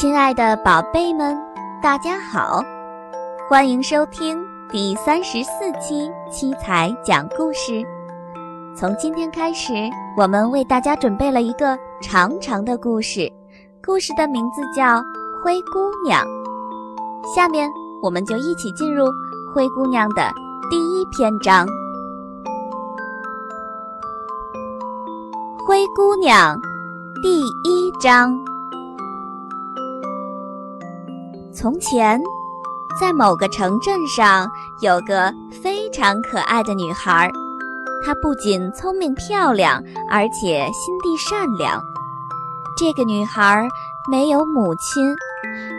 [0.00, 1.38] 亲爱的宝贝们，
[1.82, 2.64] 大家好，
[3.50, 4.42] 欢迎收听
[4.72, 7.84] 第三十四期七彩讲故事。
[8.74, 9.74] 从今天开始，
[10.16, 13.30] 我们为大家准备了一个长长的故事，
[13.84, 14.86] 故事的名字叫
[15.44, 16.24] 《灰姑娘》。
[17.34, 17.68] 下面，
[18.00, 19.04] 我们就一起进入
[19.54, 20.32] 《灰姑娘》的
[20.70, 21.66] 第一篇章。
[25.66, 26.58] 《灰姑娘》
[27.22, 28.49] 第一章。
[31.60, 32.18] 从前，
[32.98, 34.48] 在某个城镇上，
[34.80, 35.30] 有个
[35.62, 37.30] 非常可爱的女孩。
[38.02, 41.78] 她不仅聪明漂亮，而且心地善良。
[42.78, 43.68] 这个女孩
[44.10, 45.14] 没有母亲，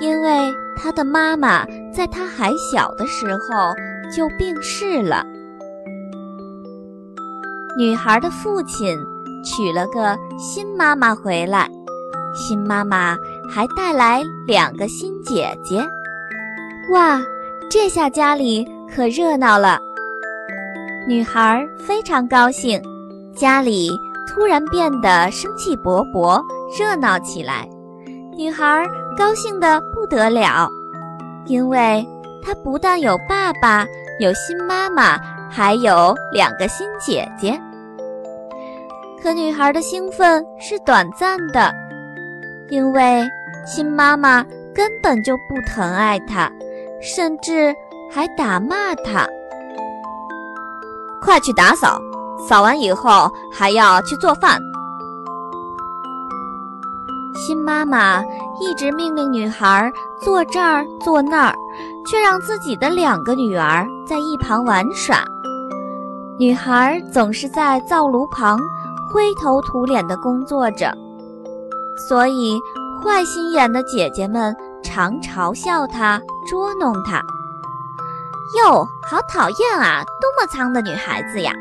[0.00, 3.74] 因为她的妈妈在她还小的时候
[4.10, 5.22] 就病逝了。
[7.76, 8.98] 女孩的父亲
[9.44, 11.70] 娶了个新妈妈回来，
[12.34, 13.14] 新妈妈。
[13.48, 15.86] 还带来两个新姐姐，
[16.92, 17.20] 哇，
[17.70, 19.80] 这下家里可热闹了。
[21.08, 22.80] 女孩非常高兴，
[23.34, 23.90] 家里
[24.26, 26.42] 突然变得生气勃勃，
[26.78, 27.68] 热闹起来。
[28.36, 28.84] 女孩
[29.16, 30.68] 高兴得不得了，
[31.46, 32.06] 因为
[32.42, 33.86] 她不但有爸爸，
[34.20, 35.18] 有新妈妈，
[35.50, 37.58] 还有两个新姐姐。
[39.22, 41.72] 可女孩的兴奋是短暂的，
[42.70, 43.26] 因为。
[43.68, 46.48] 新妈妈根本就不疼爱她，
[47.02, 47.74] 甚至
[48.08, 49.26] 还打骂她。
[51.20, 52.00] 快去打扫，
[52.48, 54.60] 扫完以后还要去做饭。
[57.34, 58.22] 新妈妈
[58.60, 61.54] 一直命令女孩坐这儿坐那儿，
[62.08, 65.24] 却让自己的两个女儿在一旁玩耍。
[66.38, 68.60] 女孩总是在灶炉旁
[69.12, 70.96] 灰头土脸地工作着，
[72.08, 72.58] 所以。
[73.04, 77.22] 坏心眼的姐姐们常嘲笑她，捉弄她。
[78.58, 80.02] 哟，好讨厌啊！
[80.18, 81.52] 多么脏的女孩子呀！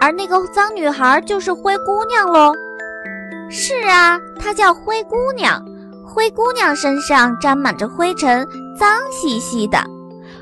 [0.00, 2.54] 而那个脏女孩就是灰姑娘喽。
[3.50, 5.62] 是啊，她叫灰姑娘。
[6.04, 9.78] 灰姑娘身上沾满着灰尘，脏兮兮的，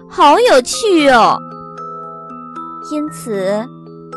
[0.09, 1.37] 好有趣哦。
[2.91, 3.69] 因此，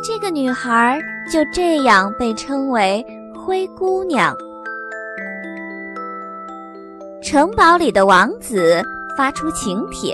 [0.03, 3.03] 这个女孩就这样被称为
[3.35, 4.33] 灰姑娘。
[7.33, 8.79] 城堡里的王子
[9.17, 10.13] 发出请帖，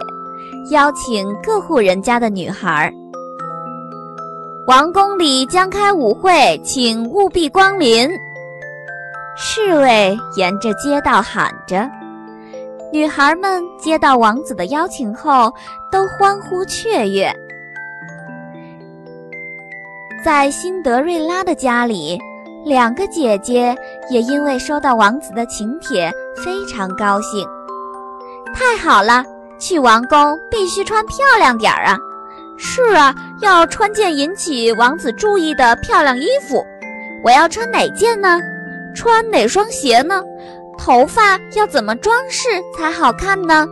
[0.71, 2.89] 邀请各户人家的女孩。
[4.67, 8.09] 王宫里将开舞会，请务必光临。
[9.35, 11.85] 侍卫沿着街道喊着。
[12.93, 15.53] 女孩们接到王子的邀请后，
[15.91, 17.29] 都欢呼雀跃。
[20.23, 22.17] 在辛德瑞拉的家里。
[22.65, 23.75] 两个姐姐
[24.09, 26.11] 也因为收到王子的请帖，
[26.43, 27.47] 非常高兴。
[28.53, 29.23] 太好了，
[29.59, 31.97] 去王宫必须穿漂亮点儿啊！
[32.57, 36.65] 是啊，要穿件引起王子注意的漂亮衣服。
[37.23, 38.39] 我要穿哪件呢？
[38.95, 40.23] 穿哪双鞋呢？
[40.77, 43.67] 头发要怎么装饰才好看呢？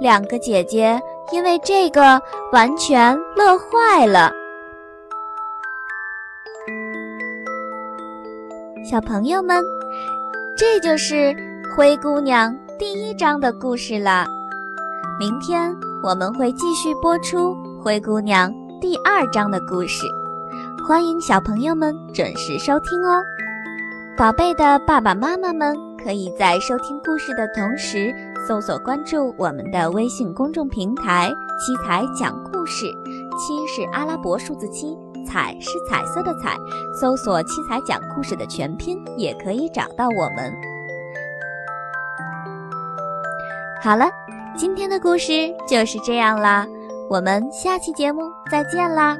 [0.00, 2.20] 两个姐姐因为这个
[2.52, 4.32] 完全乐坏了。
[8.82, 9.62] 小朋友们，
[10.56, 11.36] 这就是
[11.76, 14.24] 灰姑娘第一章的故事了。
[15.18, 20.06] 明天我们会继续播出灰姑娘第二章的故事，
[20.88, 23.22] 欢迎小朋友们准时收听哦。
[24.16, 28.14] 宝贝的爸爸妈妈们可以在收听故事的同时，
[28.48, 31.30] 搜索关注我们的微信公众平台
[31.60, 32.86] “七彩讲故事”，
[33.36, 34.96] 七是阿拉伯数字七。
[35.30, 36.56] 彩是彩色的彩，
[37.00, 40.52] 搜索“七彩讲故事”的全拼也可以找到我们。
[43.82, 44.10] 好了，
[44.56, 45.32] 今天的故事
[45.68, 46.66] 就是这样啦，
[47.08, 49.16] 我们下期节目再见啦。